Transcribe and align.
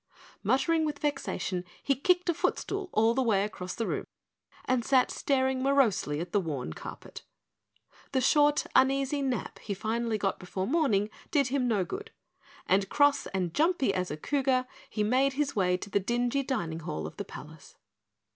Muttering 0.41 0.83
with 0.83 0.97
vexation, 0.97 1.63
he 1.83 1.93
kicked 1.95 2.27
a 2.27 2.33
foot 2.33 2.57
stool 2.57 2.89
all 2.91 3.13
the 3.13 3.21
way 3.21 3.43
across 3.43 3.75
the 3.75 3.85
room 3.85 4.07
and 4.65 4.83
sat 4.83 5.11
staring 5.11 5.61
morosely 5.61 6.19
at 6.19 6.31
the 6.31 6.39
worn 6.39 6.73
carpet. 6.73 7.21
The 8.11 8.19
short, 8.19 8.65
uneasy 8.75 9.21
nap 9.21 9.59
he 9.59 9.75
finally 9.75 10.17
got 10.17 10.39
before 10.39 10.65
morning 10.65 11.11
did 11.29 11.49
him 11.49 11.67
no 11.67 11.85
good, 11.85 12.09
and 12.65 12.89
cross 12.89 13.27
and 13.27 13.53
jumpy 13.53 13.93
as 13.93 14.09
a 14.09 14.17
cougar, 14.17 14.65
he 14.89 15.03
made 15.03 15.33
his 15.33 15.55
way 15.55 15.77
to 15.77 15.89
the 15.91 15.99
dingy 15.99 16.41
dining 16.41 16.79
hall 16.79 17.05
of 17.05 17.17
the 17.17 17.23
palace. 17.25 17.75